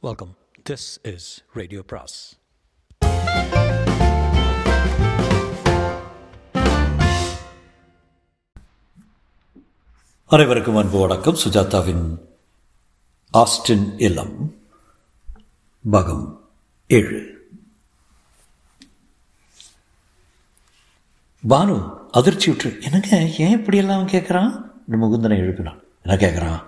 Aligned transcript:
Welcome 0.00 0.36
this 0.70 1.14
is 1.14 1.44
radio 1.52 1.82
பிராஸ் 1.86 2.36
அனைவருக்கும் 10.26 10.76
அன்பு 10.76 10.98
வணக்கம். 10.98 11.34
சுஜாதாவின் 11.34 12.18
ஆஸ்டின் 13.32 14.00
இல்லம் 14.02 14.54
பகம் 15.90 16.40
ஏழு. 16.88 17.48
பானு 21.48 21.94
அதிர்ச்சி 22.10 22.50
விட்டு 22.50 22.82
என்னங்க 22.82 23.08
ஏன் 23.18 23.50
இப்படியெல்லாம் 23.50 24.08
கேட்குறான் 24.08 24.70
முகுந்தனை 24.90 25.38
எழுப்பினான் 25.40 25.80
என்ன 26.02 26.26
கேட்குறான் 26.26 26.64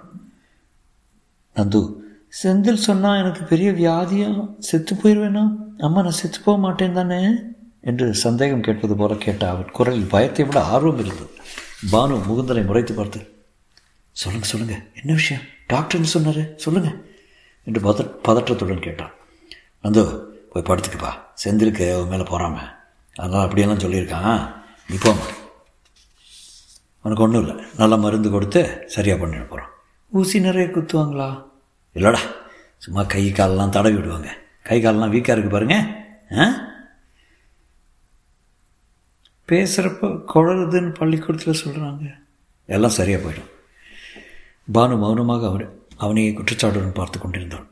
நந்து 1.55 2.00
செந்தில் 2.31 2.75
சொன்னால் 2.75 3.19
எனக்கு 3.19 3.43
பெரிய 3.43 3.71
வியாதியா? 3.73 4.59
செத்து 4.59 4.95
போயிடுவேனா 4.95 5.57
அம்மா 5.79 6.02
நான் 6.02 6.11
செத்து 6.11 6.41
போக 6.41 6.59
மாட்டேன் 6.59 6.93
தானே? 6.93 7.34
என்று 7.80 8.15
சந்தேகம் 8.15 8.61
கேட்பது 8.61 8.97
போல 8.97 9.15
கேட்ட 9.15 9.48
அவன் 9.48 9.71
குரலில் 9.71 10.09
பயத்தை 10.09 10.45
விட 10.45 10.65
ஆர்வம் 10.65 10.98
இருந்தது. 10.98 11.30
பானு 11.93 12.21
முகுந்தனை 12.29 12.65
முறைத்து 12.65 12.95
பார்த்து 12.95 13.45
சொல்லுங்க 14.12 14.47
சொல்லுங்க. 14.47 14.74
என்ன 14.95 15.12
விஷயம்? 15.12 15.43
டாக்டர்னு 15.69 16.12
சொன்னாரு? 16.15 16.55
சொல்லுங்க. 16.55 16.97
என்று 17.65 17.93
பத 17.93 18.11
பதற்றத்துடன் 18.24 18.80
கேட்டான். 18.80 19.10
நந்து 19.85 20.21
போய் 20.52 20.62
படுத்துக்குப்பா. 20.62 21.12
செந்திலுக்கு 21.45 21.95
அவன் 21.95 22.09
மேலே 22.09 22.23
போகிறாம 22.23 22.59
அதனால் 23.15 23.43
அப்படியெல்லாம் 23.43 23.79
சொல்லியிருக்கான். 23.79 24.52
நீ 24.88 24.97
போமா 24.97 25.27
உனக்கு 27.02 27.23
ஒன்றும் 27.23 27.49
இல்லை. 27.49 27.65
நல்லா 27.77 27.97
மருந்து 27.97 28.30
கொடுத்து 28.30 28.83
சரியாக 28.87 29.27
பண்ணிட 29.27 29.41
போகிறோம் 29.41 29.71
ஊசி 30.09 30.41
நிறைய 30.41 30.69
குத்துவாங்களா? 30.69 31.49
இல்லைடா 31.95 32.19
சும்மா 32.79 33.03
கை 33.03 33.33
காலெல்லாம் 33.33 33.71
தடவி 33.71 33.95
விடுவாங்க. 33.95 34.37
கை 34.62 34.80
காலெல்லாம் 34.80 35.12
வீக்காக 35.12 35.41
இருக்குது 35.41 35.51
பாருங்க. 35.51 35.77
ஆ? 36.39 36.69
பேசுகிறப்ப 39.49 40.23
குழறுதுன்னு 40.35 40.95
பள்ளிக்கூடத்தில் 40.95 41.63
சொல்கிறாங்க 41.65 42.19
எல்லாம் 42.66 42.91
சரியாக 42.91 43.29
போயிடும். 43.29 43.51
பானு 44.74 44.99
மௌனமாக 44.99 45.47
அவன் 45.47 45.79
அவனையே 45.97 46.32
குற்றச்சாட்டுடன் 46.32 46.93
பார்த்து 46.93 47.19
கொண்டிருந்தான் 47.19 47.69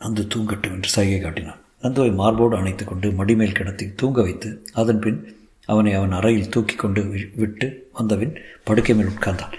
நந்து 0.00 0.28
தூங்கட்டும் 0.34 0.72
என்று 0.72 0.88
சைகை 0.88 1.20
காட்டினான். 1.20 1.60
நந்துவை 1.82 2.14
மார்போடு 2.14 2.56
அணைத்து 2.56 2.84
கொண்டு 2.84 3.10
மடிமேல் 3.10 3.52
கிடத்தி 3.52 3.92
தூங்க 3.94 4.22
வைத்து 4.22 4.66
அதன் 4.72 4.98
பின் 4.98 5.36
அவனை 5.64 5.92
அவன் 5.92 6.12
அறையில் 6.12 6.48
தூக்கி 6.48 6.74
கொண்டு 6.74 7.30
விட்டு 7.34 7.90
வந்தவின் 7.92 8.38
படுக்கை 8.64 8.94
மேல் 8.94 9.06
உட்கார்ந்தான். 9.06 9.52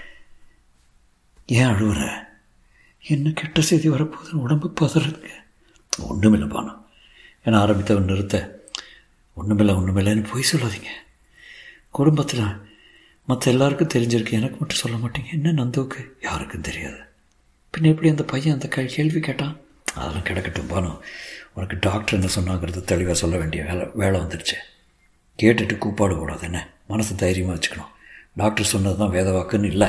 ஏன் 1.46 1.66
அழுவுற? 1.66 2.25
என்ன 3.02 3.30
கெட்ட 3.30 3.60
செய்தி 3.60 3.90
வரப்போகுதுன்னு 3.90 4.32
உடம்பு 4.32 4.72
பதறதுங்க. 4.80 5.28
ஒன்றுமில்லை 5.98 6.48
பானம் 6.48 6.86
என 7.44 7.66
ஆரம்பித்தவன் 7.66 8.04
நிறுத்த. 8.04 8.64
ஒன்றுமில்லை 9.34 9.74
ஒன்றுமில்லைன்னு 9.74 10.30
பொய் 10.32 10.44
சொல்லாதீங்க. 10.52 10.86
குடும்பத்தில் 11.90 12.44
மற்ற 13.26 13.50
எல்லாருக்கும் 13.50 13.88
தெரிஞ்சிருக்கு. 13.88 14.30
எனக்கு 14.30 14.56
மட்டும் 14.58 14.76
சொல்ல 14.76 14.96
மாட்டீங்க. 14.96 15.32
என்ன 15.32 15.52
நந்துவுக்கு? 15.52 16.04
யாருக்கும் 16.22 16.60
தெரியாது. 16.60 16.96
பின்ன 17.72 17.86
எப்படி 17.86 18.08
அந்த 18.08 18.24
பையன் 18.24 18.60
அந்த 18.60 18.68
கேள்வி 18.68 19.20
கேட்டான்? 19.20 19.56
அதெல்லாம் 19.94 20.22
கிடக்கட்டும் 20.22 20.66
பானம் 20.66 21.02
உனக்கு 21.54 21.76
டாக்டர் 21.80 22.20
என்ன 22.20 22.32
சொன்னாங்கிறது 22.34 22.84
தெளிவாக 22.84 23.14
சொல்ல 23.14 23.36
வேண்டிய 23.36 23.62
வேலை 23.62 23.86
வேலை 23.94 24.20
வந்துடுச்சு 24.20 24.54
கேட்டுட்டு 25.42 25.78
கூப்பாடு 25.78 26.16
கூடாது 26.16 26.40
என்ன? 26.40 26.68
மனசு 26.86 27.14
தைரியமாக 27.14 27.58
வச்சுக்கணும். 27.58 27.92
டாக்டர் 28.34 28.64
சொன்னது 28.64 28.96
தான் 28.96 29.10
வேத 29.10 29.30
வாக்குன்னு 29.30 29.64
இல்லை. 29.64 29.88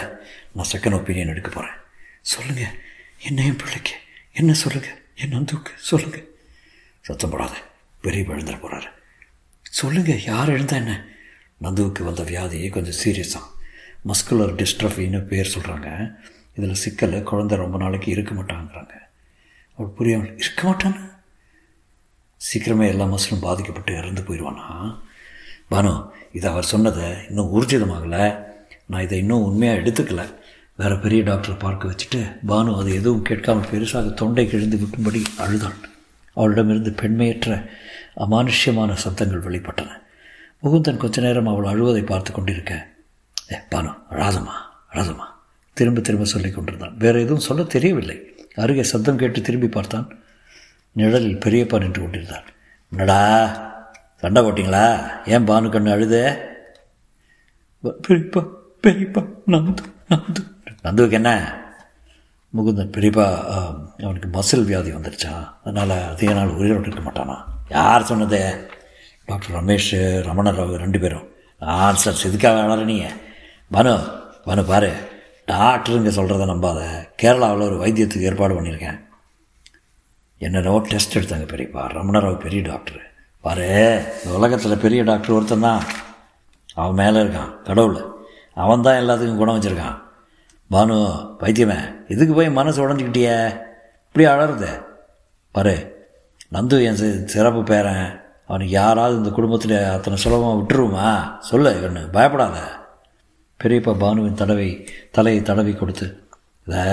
நான் 0.53 0.65
செகண்ட் 0.71 0.97
ஒப்பீனியன் 0.99 1.27
எடுக்க 1.27 1.49
போகிறேன் 1.49 1.75
சொல்லுங்கள் 2.21 2.85
என்ன 3.19 3.43
என் 3.43 3.55
பிள்ளைக்கு 3.55 3.91
என்ன 4.33 4.53
சொல்லுங்கள் 4.53 5.03
என் 5.15 5.31
நந்துக்கு 5.31 5.71
சொல்லுங்கள் 5.77 6.35
சத்தம் 7.01 7.29
போடாத 7.29 7.53
பெரிய 8.01 8.23
எழுந்துட 8.23 8.57
போகிறாரு 8.59 8.85
சொல்லுங்கள் 9.61 10.23
யார் 10.23 10.49
எழுந்தா 10.49 10.71
என்ன? 10.71 11.05
நந்துவுக்கு 11.61 12.03
வந்த 12.03 12.23
வியாதியே 12.23 12.69
கொஞ்சம் 12.69 12.99
சீரியஸாக 13.03 13.45
மஸ்குலர் 14.05 14.55
டிஸ்ட்ரஃபின்னு 14.55 15.25
பேர் 15.25 15.53
சொல்கிறாங்க 15.53 16.17
இதில் 16.55 16.73
சிக்கல் 16.73 17.23
குழந்தை 17.23 17.57
ரொம்ப 17.57 17.77
நாளைக்கு 17.77 18.11
இருக்க 18.11 18.33
மாட்டாங்கிறாங்க. 18.33 18.93
அவள் 19.73 19.89
புரியாமல் 19.89 20.37
இருக்க 20.37 20.73
மாட்டான்னு 20.73 21.09
சீக்கிரமே 22.41 22.87
எல்லா 22.87 23.05
மசிலும் 23.05 23.39
பாதிக்கப்பட்டு 23.39 23.95
இறந்து 23.95 24.21
போயிடுவானா? 24.21 24.99
பானு 25.71 26.09
இது 26.33 26.47
அவர் 26.47 26.63
சொன்னதை 26.63 27.25
இன்னும் 27.27 27.61
ஊர்ஜிதமாகலை. 27.61 28.45
நான் 28.85 29.01
இதை 29.01 29.17
இன்னும் 29.17 29.43
உண்மையாக 29.43 29.79
எடுத்துக்கல. 29.79 30.33
வேறு 30.79 30.95
பெரிய 31.03 31.21
டாக்டரை 31.23 31.55
பார்க்க 31.59 31.91
வச்சுட்டு 31.91 32.19
பானு 32.49 32.71
அது 32.79 32.89
எதுவும் 32.99 33.27
கேட்காமல் 33.29 33.69
பெருசாக 33.71 34.13
தொண்டை 34.13 34.43
கிழிந்து 34.47 34.77
விட்டும்படி 34.77 35.21
அழுதாள் 35.43 35.79
அவளிடமிருந்து 36.37 36.91
பெண்மையற்ற 37.01 37.51
அமானுஷ்யமான 38.23 38.91
சத்தங்கள் 39.03 39.45
வெளிப்பட்டன. 39.45 39.89
முகுந்தன் 40.63 41.01
கொஞ்ச 41.03 41.21
நேரம் 41.21 41.49
அவள் 41.51 41.69
அழுவதை 41.71 42.03
பார்த்து 42.05 42.31
கொண்டிருக்க 42.31 42.73
ஏ 43.53 43.57
பானு 43.71 43.91
அழாதம்மா 44.13 44.55
அழாதம்மா 44.91 45.27
திரும்ப 45.77 46.01
திரும்ப 46.01 46.25
சொல்லி 46.25 46.49
கொண்டிருந்தான். 46.51 46.95
வேறு 46.97 47.17
எதுவும் 47.25 47.47
சொல்ல 47.47 47.63
தெரியவில்லை. 47.75 48.17
அருகே 48.63 48.83
சத்தம் 48.83 49.19
கேட்டு 49.21 49.41
திரும்பி 49.41 49.67
பார்த்தான். 49.67 50.07
நிழலில் 50.95 51.41
பெரியப்பா 51.45 51.79
நின்று 51.79 52.01
கொண்டிருந்தான். 52.01 52.47
என்னடா 52.91 53.19
சண்டை 54.21 54.41
போட்டிங்களா? 54.43 54.85
ஏன் 55.33 55.47
பானு 55.49 55.67
கண்ணு 55.73 55.89
அழுதே? 55.95 56.23
பெரியப்பா 58.05 58.41
பெரியப்பா 58.83 59.21
நான் 59.45 59.67
நான் 60.09 60.37
நந்துவுக்கு 60.87 61.11
என்ன 61.11 61.31
முகுந்தன் 62.57 62.93
பெரியப்பா 62.97 63.25
அவனுக்கு 64.03 64.27
மசில் 64.39 64.65
வியாதி 64.65 64.91
வந்துருச்சா. 64.91 65.49
அதனால் 65.63 66.09
அதிக 66.09 66.33
நாள் 66.33 66.49
உயிரோடு 66.49 66.87
இருக்க 66.87 67.11
மாட்டானா. 67.11 67.37
யார் 67.69 68.01
சொன்னதே? 68.01 68.41
டாக்டர் 69.25 69.63
ரமேஷ் 69.63 69.91
ரமணராவ் 70.27 70.75
ரெண்டு 70.75 70.99
பேரும். 70.99 71.27
ஆன் 71.59 71.95
சார் 71.95 72.21
இதுக்காக 72.27 72.67
வளர 72.67 72.83
நீ. 72.83 73.03
பனு 73.73 73.93
பனு 74.45 74.65
பாரு. 74.65 74.91
டாக்டருங்க 75.47 76.11
சொல்கிறத 76.19 76.45
நம்பாத. 76.51 76.81
கேரளாவில் 77.21 77.67
ஒரு 77.67 77.77
வைத்தியத்துக்கு 77.83 78.29
ஏற்பாடு 78.29 78.61
பண்ணியிருக்கேன். 78.61 78.99
என்னென்னவோ 80.37 80.79
டெஸ்ட் 80.79 81.17
எடுத்தாங்க 81.17 81.45
பெரியப்பா. 81.53 81.83
ரமணராவ் 81.99 82.39
பெரிய 82.39 82.61
டாக்டர். 82.61 83.01
பாரு 83.41 83.69
இந்த 84.23 84.37
உலகத்தில் 84.37 84.77
பெரிய 84.77 85.03
டாக்டர் 85.03 85.35
ஒருத்தன் 85.35 85.67
தான். 85.69 85.83
அவன் 86.73 86.99
மேலே 87.01 87.25
இருக்கான் 87.25 87.61
கடவுள். 87.61 87.97
அவன் 88.53 88.81
தான் 88.81 88.99
எல்லாத்துக்கும் 89.01 89.41
குணம் 89.43 89.61
வச்சுருக்கான். 89.61 89.97
பானு 90.71 90.95
வைத்தியமே 91.39 91.77
இதுக்கு 92.07 92.33
போய் 92.33 92.49
மனசு 92.51 92.87
உடஞ்சிக்கிட்டிய? 92.87 93.29
இப்படி 94.07 94.25
அழறது. 94.27 94.71
பாரு 95.51 95.75
நந்து 96.53 96.83
என் 96.83 97.27
சிறப்பு 97.27 97.63
பேரன். 97.63 98.19
அவனுக்கு 98.47 98.73
யாராவது 98.73 99.15
இந்த 99.15 99.29
குடும்பத்தில் 99.29 99.83
அத்தனை 99.83 100.19
சுலபமாக 100.19 100.59
விட்டுருவோமா? 100.59 101.39
சொல்லு 101.39 101.71
இவனு 101.71 102.11
பயப்படாத. 102.11 102.57
பெரியப்பா 103.63 103.93
பானுவின் 104.03 104.39
தடவை 104.41 104.87
தலையை 105.11 105.41
தடவி 105.41 105.73
கொடுத்து 105.73 106.07
இதை 106.67 106.83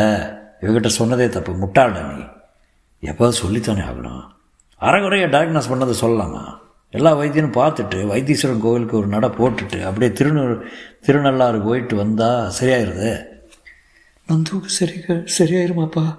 இவகிட்ட 0.62 0.90
சொன்னதே 0.98 1.28
தப்பு 1.28 1.52
முட்டாள 1.52 1.92
நீ. 2.12 2.22
எப்போ 3.00 3.28
சொல்லித்தானே 3.42 3.82
ஆகணும்? 3.90 4.24
அரைகுறைய 4.80 5.26
டயக்னோஸ் 5.34 5.70
பண்ணதை 5.70 5.94
சொல்லலாமா? 6.00 6.44
எல்லா 6.90 7.16
வைத்தியனும் 7.16 7.58
பார்த்துட்டு 7.58 7.98
வைத்தீஸ்வரன் 8.12 8.64
கோவிலுக்கு 8.64 8.96
ஒரு 8.96 9.06
நடை 9.06 9.28
போட்டுட்டு 9.28 9.78
அப்படியே 9.84 10.12
திருநூறு 10.12 10.56
திருநள்ளாறு 11.06 11.64
போயிட்டு 11.64 11.96
வந்தால் 11.96 12.52
சரியாயிருது. 12.60 13.12
நந்துவுக்கு 14.28 14.64
சரி 14.64 15.04
சரியாயிருமாப்பா? 15.38 16.16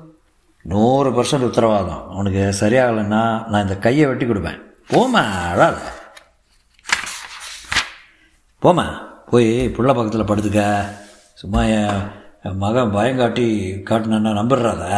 நூறு 0.62 1.12
பர்சன்ட் 1.12 1.42
உத்தரவாதம். 1.42 2.10
அவனுக்கு 2.10 2.56
சரியாகலைன்னா 2.60 3.48
நான் 3.48 3.62
இந்த 3.62 3.78
கையை 3.78 4.06
வெட்டி 4.06 4.26
கொடுப்பேன். 4.26 4.62
போமா 4.90 5.48
அழாத. 5.50 5.78
போமா 8.62 9.08
போய் 9.32 9.70
புள்ள 9.70 9.94
பக்கத்தில் 9.94 10.22
படுத்துக்க. 10.22 10.86
சும்மா 11.34 11.64
என் 11.64 12.12
மகன் 12.58 12.92
பயம் 12.92 13.18
காட்டி 13.18 13.74
காட்டினா 13.74 14.30
நம்பிடுறாத 14.42 14.94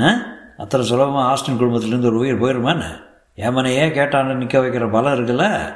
ஆ? 0.00 0.22
அத்தனை 0.58 0.86
சுலபமாக 0.86 1.28
ஆஸ்டின் 1.28 1.54
குடும்பத்துலேருந்து 1.54 2.06
ஒரு 2.06 2.18
உயிர் 2.18 2.40
போயிடுமான்னு 2.40 3.02
ஏமனை 3.36 3.66
ஏன் 3.66 3.92
கேட்டான்னு 3.92 4.34
நிற்க 4.34 4.58
வைக்கிற 4.58 4.90
பலம் 4.90 5.12
இருக்குல்ல? 5.12 5.74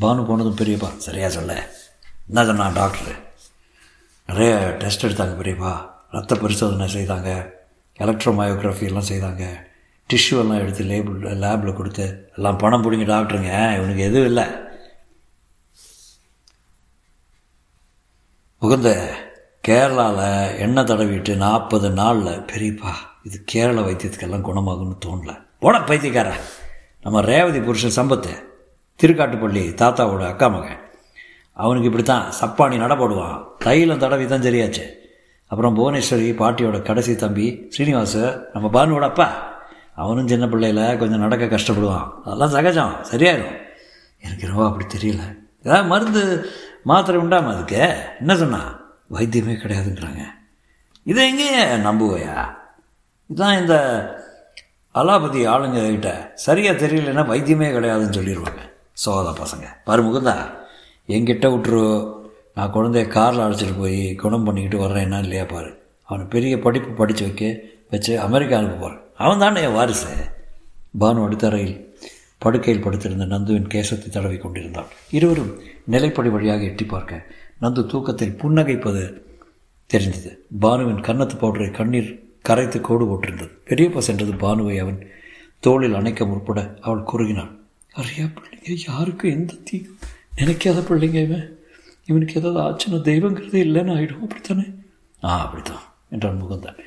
பானு 0.00 0.26
போனதும் 0.26 0.56
பெரியப்பா. 0.56 0.96
சரியா 0.96 1.28
சொல்ல. 1.28 1.68
என்ன 2.28 2.44
சொன்னான் 2.44 2.74
டாக்டரு? 2.74 3.14
நிறைய 4.26 4.76
டெஸ்ட் 4.78 5.06
எடுத்தாங்க 5.06 5.34
பெரியப்பா. 5.42 5.90
ரத்த 6.14 6.34
பரிசோதனை 6.34 6.86
செய்தாங்க. 6.94 7.30
எலக்ட்ரோமயோகிராஃபி 7.98 8.84
எல்லாம் 8.90 9.10
செய்தாங்க. 9.10 9.44
டிஷ்யூ 10.10 10.38
எல்லாம் 10.42 10.60
எடுத்து 10.62 10.84
லேபிள் 10.84 11.38
லேபில் 11.44 11.76
கொடுத்து 11.76 12.06
எல்லாம் 12.36 12.56
பணம் 12.56 12.82
பிடிங்க 12.84 13.06
டாக்டருங்க 13.12 13.52
இவனுக்கு 13.76 14.02
எதுவும் 14.02 14.28
இல்லை. 14.30 14.46
உகந்த 18.58 19.18
கேரளாவில் 19.68 20.58
எண்ணெய் 20.58 20.84
தடவிட்டு 20.84 21.36
நாற்பது 21.36 21.90
நாளில் 21.90 22.44
பெரியப்பா 22.50 22.92
இது 23.22 23.44
கேரள 23.44 23.80
வைத்தியத்துக்கெல்லாம் 23.80 24.46
குணமாகும்னு 24.48 24.96
தோணல. 25.04 25.32
போட 25.58 25.80
பைத்தியக்கார. 25.80 26.30
நம்ம 27.02 27.20
ரேவதி 27.20 27.60
புருஷன் 27.60 27.98
சம்பத்து 27.98 28.32
திருக்காட்டுப்பள்ளி 29.02 29.62
தாத்தாவோட 29.82 30.24
அக்கா 30.32 30.48
மகன். 30.48 30.80
அவனுக்கு 31.52 31.88
இப்படி 31.88 32.04
தான் 32.04 32.32
சப்பானி 32.40 32.76
நட 32.76 32.94
போடுவான். 32.94 33.38
தைலம் 33.58 34.02
தடவி 34.04 34.26
தான் 34.26 34.46
சரியாச்சு. 34.48 34.84
அப்புறம் 35.52 35.76
புவனேஸ்வரி 35.76 36.32
பாட்டியோட 36.32 36.82
கடைசி 36.82 37.16
தம்பி 37.16 37.68
ஸ்ரீனிவாச 37.68 38.42
நம்ம 38.52 38.68
பானுவோட 38.68 39.00
அப்பா. 39.00 39.52
அவனும் 39.94 40.28
சின்ன 40.28 40.46
பிள்ளையில 40.46 40.96
கொஞ்சம் 40.96 41.18
நடக்க 41.18 41.44
கஷ்டப்படுவான். 41.44 42.12
அதெல்லாம் 42.24 42.48
சகஜம். 42.48 42.96
சரியாயிடும் 43.10 43.58
எனக்கு 44.20 44.46
ரொம்ப 44.46 44.66
அப்படி 44.66 44.84
தெரியல. 44.98 45.38
ஏதாவது 45.62 45.88
மருந்து 45.88 46.48
மாத்திரை 46.84 47.20
உண்டாம 47.20 47.54
அதுக்கு? 47.54 48.04
என்ன 48.18 48.36
சொன்னா? 48.36 48.80
வைத்தியமே 49.12 49.56
கிடையாதுங்கிறாங்க. 49.56 50.24
இதை 51.02 51.28
எங்கேயே 51.28 51.64
நம்புவையா? 51.64 52.48
இதான் 53.34 53.60
இந்த 53.60 53.74
அலாபதி 54.94 55.46
ஆளுங்க 55.48 55.90
கிட்ட 55.90 56.32
சரியாக 56.34 56.86
தெரியலன்னா 56.86 57.26
வைத்தியமே 57.26 57.66
கிடையாதுன்னு 57.66 58.18
சொல்லிடுவாங்க 58.20 58.72
சோதா 58.92 59.42
பசங்க. 59.42 59.88
பருமுகுந்தா 59.88 60.36
எங்கிட்ட 61.08 61.48
விட்டுரு. 61.50 62.20
நான் 62.54 62.72
குழந்தைய 62.72 63.08
காரில் 63.08 63.40
அழைச்சிட்டு 63.40 63.78
போய் 63.78 64.14
குணம் 64.14 64.44
பண்ணிக்கிட்டு 64.44 64.84
வர்றேன்னா 64.84 65.18
இல்லையா 65.18 65.44
பாரு. 65.44 65.70
அவனை 66.02 66.26
பெரிய 66.30 66.58
படிப்பு 66.58 66.90
படித்து 66.90 67.22
வைக்க 67.22 67.60
வச்சு 67.90 68.20
அமெரிக்கா 68.20 68.58
அனுப்ப 68.58 68.76
போகிறேன் 68.76 69.00
அவன் 69.16 69.38
தானே 69.38 69.62
என் 69.62 69.72
வாரிசு. 69.72 70.06
பானு 71.00 71.22
அடுத்தறையில் 71.26 71.76
படுக்கையில் 72.38 72.82
படுத்திருந்த 72.82 73.24
நந்துவின் 73.24 73.70
கேசத்தை 73.74 74.08
தடவி 74.08 74.36
கொண்டிருந்தான். 74.36 74.88
இருவரும் 75.10 75.60
நிலைப்படி 75.90 76.30
வழியாக 76.30 76.62
எட்டி 76.62 76.84
பார்க்க 76.84 77.26
நந்து 77.60 77.86
தூக்கத்தில் 77.86 78.38
புன்னகைப்பது 78.42 79.02
தெரிந்தது. 79.86 80.30
பானுவின் 80.60 81.04
கன்னத்து 81.08 81.36
பவுடரை 81.40 81.70
கண்ணீர் 81.70 82.10
கரைத்து 82.42 82.80
கோடு 82.80 83.04
போட்டிருந்தது. 83.04 83.50
பெரியப்பா 83.66 83.98
சென்றது 83.98 84.32
பானுவை 84.32 84.78
அவன் 84.80 85.06
தோளில் 85.60 85.94
அணைக்க 85.94 86.24
முற்பட 86.24 86.78
அவள் 86.80 87.08
குறுகினாள். 87.12 87.52
அறியா 87.92 88.24
பிள்ளைங்க 88.24 88.76
யாருக்கும் 88.88 89.30
எந்த 89.30 89.54
தீ 89.64 89.86
நினைக்காத 90.36 90.80
பிள்ளைங்க 90.88 91.20
இவன். 91.22 91.56
இவனுக்கு 92.04 92.40
ஏதாவது 92.40 92.60
ஆச்சுன்னா 92.64 92.92
தெய்வங்கிறதே 92.92 93.60
இல்லைன்னு 93.66 93.94
ஆகிடும் 93.96 94.22
அப்படித்தானே? 94.22 94.64
ஆ 95.24 95.40
அப்படித்தான். 95.40 95.82
என்றான் 96.10 96.42
முகுந்தன். 96.42 96.78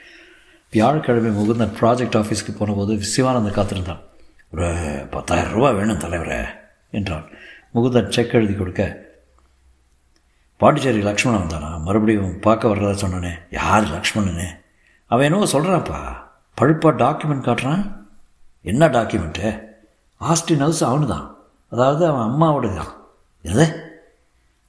வியாழக்கிழமை 0.72 1.32
முகுந்தன் 1.32 1.76
ப்ராஜெக்ட் 1.82 2.18
ஆஃபீஸ்க்கு 2.22 2.58
போனபோது 2.58 3.00
சிவானந்தன் 3.16 3.58
காத்திருந்தான். 3.58 4.02
ஒரு 4.54 4.68
பத்தாயிரம் 5.12 5.52
ரூபா 5.52 5.72
வேணும் 5.72 6.00
தலைவரே 6.00 6.46
என்றான். 6.92 7.26
முகுந்தன் 7.74 8.10
செக் 8.10 8.34
எழுதி 8.34 8.54
கொடுக்க 8.54 9.04
பாண்டிச்சேரி 10.58 11.02
லக்ஷ்மணன் 11.02 11.42
வந்தானா? 11.42 11.82
மறுபடியும் 11.82 12.40
பார்க்க 12.40 12.68
வர்றதா 12.68 12.96
சொன்னானே. 13.02 13.32
யார் 13.52 13.84
லக்ஷ்மணனே? 13.84 14.48
அவன் 15.06 15.26
என்னவோ 15.26 15.46
சொல்கிறான்ப்பா 15.52 16.00
பழுப்பாக 16.58 17.04
டாக்குமெண்ட் 17.04 17.48
காட்டுறான். 17.48 17.84
என்ன 18.62 18.88
டாக்குமெண்ட்டு 18.88 19.62
ஆஸ்டின் 20.22 20.64
ஹவுஸ் 20.66 20.86
அவனு 20.86 21.06
தான் 21.06 21.36
அதாவது 21.70 22.06
அவன் 22.08 22.28
அம்மாவோட 22.28 22.76
தான் 22.76 22.94
என்னது 23.44 23.85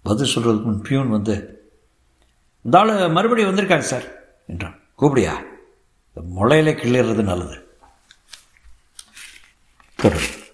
பதில் 0.07 0.35
சொல்கிறதுக்கு 0.35 0.63
முன் 0.63 0.83
பியூன் 0.83 1.09
வந்து 1.09 1.35
இந்த 2.63 2.79
ஆள் 2.79 3.09
மறுபடியும் 3.09 3.55
வந்திருக்காங்க 3.55 3.87
சார் 3.93 4.05
என்றான். 4.47 4.79
கூப்பிடியா? 5.01 5.35
முளையிலே 6.41 6.73
கிள்ளிடுறது 6.73 7.23
நல்லது. 7.23 7.57
தொடரும். 9.95 10.45